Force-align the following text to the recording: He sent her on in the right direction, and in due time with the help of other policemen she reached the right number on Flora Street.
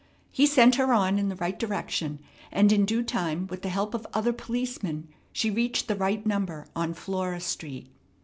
He 0.31 0.47
sent 0.47 0.77
her 0.77 0.93
on 0.95 1.19
in 1.19 1.29
the 1.29 1.35
right 1.35 1.59
direction, 1.59 2.21
and 2.51 2.71
in 2.71 2.85
due 2.85 3.03
time 3.03 3.45
with 3.45 3.61
the 3.61 3.69
help 3.69 3.93
of 3.93 4.07
other 4.15 4.33
policemen 4.33 5.07
she 5.31 5.51
reached 5.51 5.87
the 5.87 5.95
right 5.95 6.25
number 6.25 6.65
on 6.75 6.95
Flora 6.95 7.39
Street. 7.39 7.87